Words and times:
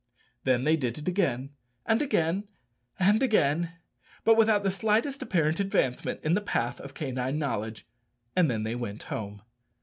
Then 0.45 0.63
they 0.63 0.75
did 0.75 0.97
it 0.97 1.07
again, 1.07 1.51
and 1.85 2.01
again, 2.01 2.47
and 2.97 3.21
again, 3.21 3.73
but 4.23 4.35
without 4.35 4.63
the 4.63 4.71
slightest 4.71 5.21
apparent 5.21 5.59
advancement 5.59 6.21
in 6.23 6.33
the 6.33 6.41
path 6.41 6.79
of 6.81 6.95
canine 6.95 7.37
knowledge; 7.37 7.85
and 8.35 8.49
then 8.49 8.63
they 8.63 8.73
went 8.73 9.03
home. 9.03 9.43